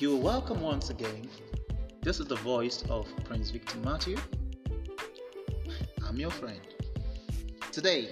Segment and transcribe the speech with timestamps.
[0.00, 1.28] You are welcome once again.
[2.00, 4.16] This is the voice of Prince Victor Matthew.
[6.08, 6.62] I'm your friend.
[7.70, 8.08] Today,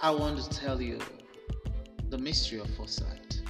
[0.00, 0.98] I want to tell you
[2.08, 3.42] the mystery of foresight.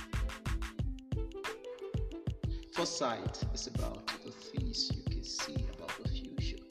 [2.72, 6.64] Foresight is about the things you can see about the future.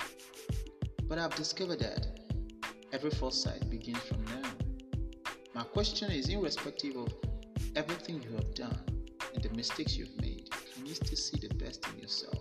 [1.08, 2.08] But I've discovered that
[2.92, 4.50] every foresight begins from now.
[5.56, 7.14] My question is irrespective of
[7.78, 8.93] everything you have done
[9.44, 12.38] the mistakes you've made, can you still see the best in yourself?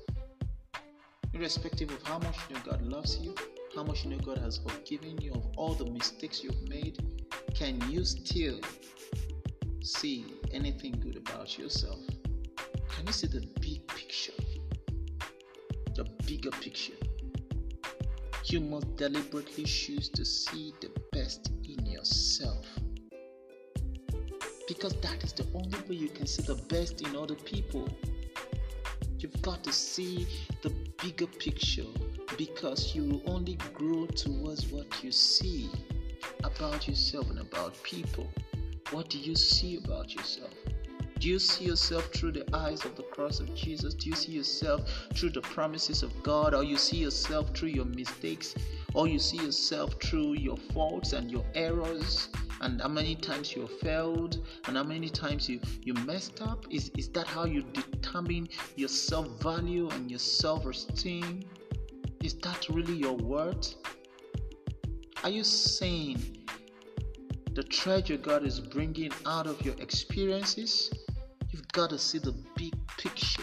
[1.34, 3.34] Irrespective of how much you know God loves you,
[3.74, 6.98] how much you know God has forgiven you of all the mistakes you've made,
[7.54, 8.60] can you still
[9.82, 11.98] see anything good about yourself?
[12.56, 14.32] Can you see the big picture?
[15.96, 16.94] The bigger picture.
[18.44, 22.66] You must deliberately choose to see the best in yourself.
[24.68, 27.88] Because that is the only way you can see the best in other people.
[29.18, 30.26] You've got to see
[30.62, 30.70] the
[31.02, 31.86] bigger picture
[32.36, 35.70] because you will only grow towards what you see
[36.44, 38.28] about yourself and about people.
[38.90, 40.50] What do you see about yourself?
[41.22, 43.94] Do you see yourself through the eyes of the cross of Jesus?
[43.94, 44.80] Do you see yourself
[45.14, 46.52] through the promises of God?
[46.52, 48.56] Or you see yourself through your mistakes?
[48.92, 52.28] Or you see yourself through your faults and your errors?
[52.62, 56.64] And how many times you failed and how many times you, you messed up?
[56.70, 61.42] Is, is that how you determine your self value and your self esteem?
[62.22, 63.74] Is that really your worth?
[65.24, 66.46] Are you saying
[67.52, 70.88] the treasure God is bringing out of your experiences?
[71.50, 73.42] You've got to see the big picture.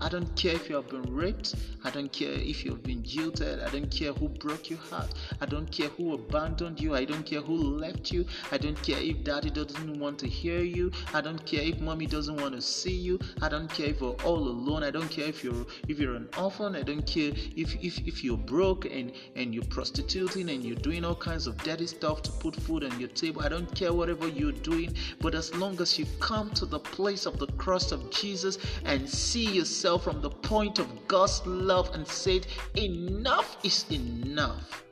[0.00, 1.54] I don't care if you have been raped.
[1.84, 3.60] I don't care if you have been jilted.
[3.60, 5.12] I don't care who broke your heart.
[5.40, 6.94] I don't care who abandoned you.
[6.94, 8.24] I don't care who left you.
[8.52, 10.92] I don't care if daddy doesn't want to hear you.
[11.12, 13.18] I don't care if mommy doesn't want to see you.
[13.42, 14.84] I don't care if you're all alone.
[14.84, 16.76] I don't care if you're if you're an orphan.
[16.76, 21.04] I don't care if if, if you're broke and and you're prostituting and you're doing
[21.04, 23.42] all kinds of dirty stuff to put food on your table.
[23.42, 24.94] I don't care whatever you're doing.
[25.20, 29.08] But as long as you come to the place of the cross of Jesus and
[29.08, 34.84] see yourself from the point of God's love and said, Enough is enough.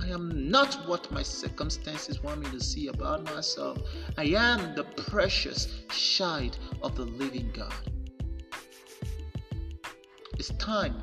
[0.00, 3.78] I am not what my circumstances want me to see about myself.
[4.16, 7.74] I am the precious child of the living God.
[10.38, 11.02] It's time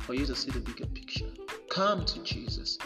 [0.00, 1.30] for you to see the bigger picture.
[1.70, 2.78] Come to Jesus.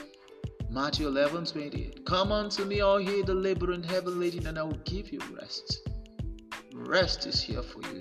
[0.69, 2.05] Matthew 11 28.
[2.05, 5.21] Come unto me, all ye the labor and heavy laden, and I will give you
[5.41, 5.89] rest.
[6.75, 8.01] Rest is here for you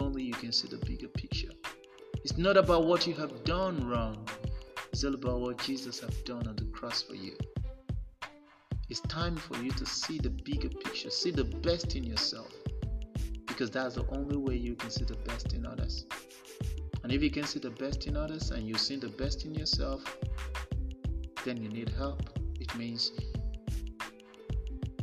[0.00, 1.50] only you can see the bigger picture.
[2.24, 4.26] It's not about what you have done wrong,
[4.92, 7.36] it's all about what Jesus has done on the cross for you.
[8.88, 12.52] It's time for you to see the bigger picture, see the best in yourself,
[13.46, 16.06] because that's the only way you can see the best in others.
[17.02, 19.54] And if you can see the best in others and you see the best in
[19.54, 20.02] yourself,
[21.44, 22.22] then you need help.
[22.58, 23.12] It means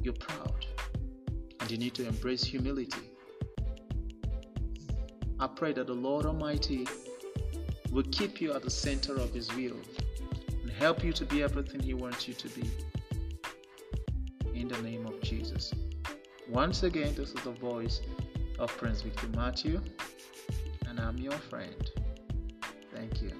[0.02, 0.66] you're proud
[1.59, 3.12] and you need to embrace humility.
[5.40, 6.88] I pray that the Lord Almighty
[7.92, 9.78] will keep you at the center of His will
[10.50, 12.70] and help you to be everything He wants you to be.
[14.56, 15.74] In the name of Jesus.
[16.50, 18.02] Once again, this is the voice
[18.58, 19.80] of Prince Victor Matthew,
[20.88, 21.92] and I'm your friend.
[22.94, 23.31] Thank you.